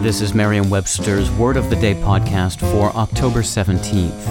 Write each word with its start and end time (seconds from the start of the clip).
This 0.00 0.22
is 0.22 0.32
Merriam-Webster's 0.32 1.30
Word 1.32 1.58
of 1.58 1.68
the 1.68 1.76
Day 1.76 1.92
podcast 1.94 2.58
for 2.72 2.88
October 2.96 3.40
17th. 3.40 4.24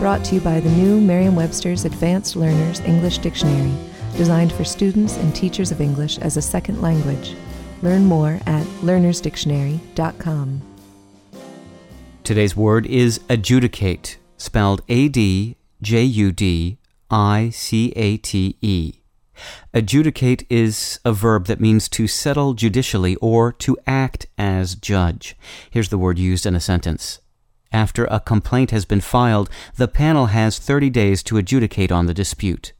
Brought 0.00 0.24
to 0.24 0.36
you 0.36 0.40
by 0.40 0.58
the 0.58 0.70
new 0.70 1.02
Merriam-Webster's 1.02 1.84
Advanced 1.84 2.34
Learners 2.34 2.80
English 2.80 3.18
Dictionary, 3.18 3.74
designed 4.16 4.54
for 4.54 4.64
students 4.64 5.18
and 5.18 5.34
teachers 5.34 5.70
of 5.70 5.82
English 5.82 6.16
as 6.20 6.38
a 6.38 6.42
second 6.42 6.80
language. 6.80 7.34
Learn 7.82 8.06
more 8.06 8.40
at 8.46 8.64
learnersdictionary.com. 8.80 10.62
Today's 12.22 12.56
word 12.56 12.86
is 12.86 13.20
adjudicate, 13.28 14.16
spelled 14.38 14.80
A 14.88 15.08
D 15.10 15.56
J 15.82 16.04
U 16.04 16.32
D 16.32 16.78
I 17.10 17.50
C 17.50 17.92
A 17.96 18.16
T 18.16 18.56
E. 18.62 19.03
Adjudicate 19.72 20.46
is 20.48 21.00
a 21.04 21.12
verb 21.12 21.46
that 21.46 21.60
means 21.60 21.88
to 21.90 22.06
settle 22.06 22.54
judicially 22.54 23.16
or 23.16 23.52
to 23.52 23.76
act 23.86 24.26
as 24.38 24.74
judge. 24.74 25.36
Here's 25.70 25.88
the 25.88 25.98
word 25.98 26.18
used 26.18 26.46
in 26.46 26.54
a 26.54 26.60
sentence. 26.60 27.20
After 27.72 28.04
a 28.04 28.20
complaint 28.20 28.70
has 28.70 28.84
been 28.84 29.00
filed, 29.00 29.50
the 29.76 29.88
panel 29.88 30.26
has 30.26 30.58
30 30.58 30.90
days 30.90 31.22
to 31.24 31.38
adjudicate 31.38 31.90
on 31.90 32.06
the 32.06 32.14
dispute. 32.14 32.72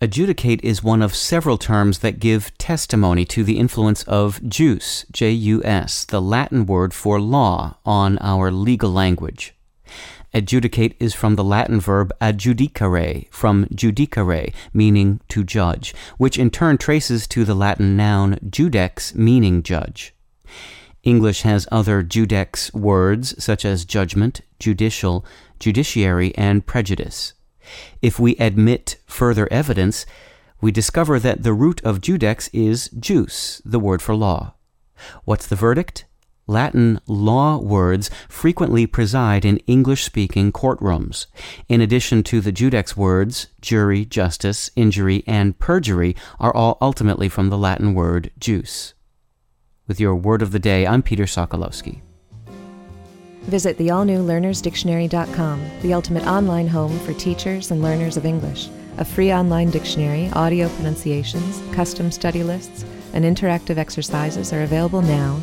Adjudicate 0.00 0.62
is 0.62 0.82
one 0.82 1.00
of 1.00 1.14
several 1.14 1.56
terms 1.56 2.00
that 2.00 2.18
give 2.18 2.56
testimony 2.58 3.24
to 3.24 3.42
the 3.42 3.58
influence 3.58 4.02
of 4.02 4.46
jus, 4.46 5.06
J 5.10 5.30
U 5.30 5.64
S, 5.64 6.04
the 6.04 6.20
Latin 6.20 6.66
word 6.66 6.92
for 6.92 7.18
law, 7.18 7.78
on 7.86 8.18
our 8.18 8.50
legal 8.50 8.90
language. 8.90 9.54
Adjudicate 10.34 10.96
is 10.98 11.14
from 11.14 11.36
the 11.36 11.44
Latin 11.44 11.78
verb 11.78 12.12
adjudicare, 12.20 13.28
from 13.30 13.66
judicare, 13.66 14.52
meaning 14.72 15.20
to 15.28 15.44
judge, 15.44 15.94
which 16.18 16.36
in 16.36 16.50
turn 16.50 16.76
traces 16.76 17.28
to 17.28 17.44
the 17.44 17.54
Latin 17.54 17.96
noun 17.96 18.34
judex, 18.50 19.14
meaning 19.14 19.62
judge. 19.62 20.12
English 21.04 21.42
has 21.42 21.68
other 21.70 22.02
judex 22.02 22.74
words 22.74 23.42
such 23.42 23.64
as 23.64 23.84
judgment, 23.84 24.40
judicial, 24.58 25.24
judiciary, 25.60 26.34
and 26.36 26.66
prejudice. 26.66 27.34
If 28.02 28.18
we 28.18 28.34
admit 28.36 28.96
further 29.06 29.46
evidence, 29.52 30.04
we 30.60 30.72
discover 30.72 31.20
that 31.20 31.44
the 31.44 31.52
root 31.52 31.80
of 31.84 32.00
judex 32.00 32.50
is 32.52 32.88
jus, 32.98 33.62
the 33.64 33.78
word 33.78 34.02
for 34.02 34.16
law. 34.16 34.54
What's 35.24 35.46
the 35.46 35.56
verdict? 35.56 36.06
Latin 36.46 37.00
law 37.06 37.56
words 37.56 38.10
frequently 38.28 38.86
preside 38.86 39.44
in 39.46 39.56
English 39.66 40.04
speaking 40.04 40.52
courtrooms. 40.52 41.26
In 41.68 41.80
addition 41.80 42.22
to 42.24 42.40
the 42.42 42.52
judex 42.52 42.96
words, 42.96 43.46
jury, 43.62 44.04
justice, 44.04 44.70
injury, 44.76 45.24
and 45.26 45.58
perjury 45.58 46.14
are 46.38 46.54
all 46.54 46.76
ultimately 46.82 47.30
from 47.30 47.48
the 47.48 47.56
Latin 47.56 47.94
word 47.94 48.30
jus. 48.38 48.92
With 49.86 49.98
your 49.98 50.14
word 50.14 50.42
of 50.42 50.52
the 50.52 50.58
day, 50.58 50.86
I'm 50.86 51.02
Peter 51.02 51.24
Sokolowski. 51.24 52.02
Visit 53.44 53.76
the 53.78 53.90
all 53.90 54.04
new 54.04 54.22
learnersdictionary.com, 54.22 55.70
the 55.82 55.94
ultimate 55.94 56.26
online 56.26 56.68
home 56.68 56.98
for 57.00 57.12
teachers 57.14 57.70
and 57.70 57.82
learners 57.82 58.16
of 58.16 58.26
English. 58.26 58.68
A 58.98 59.04
free 59.04 59.32
online 59.32 59.70
dictionary, 59.70 60.30
audio 60.34 60.68
pronunciations, 60.70 61.60
custom 61.74 62.10
study 62.10 62.42
lists, 62.42 62.84
and 63.12 63.24
interactive 63.24 63.76
exercises 63.76 64.52
are 64.52 64.62
available 64.62 65.02
now 65.02 65.42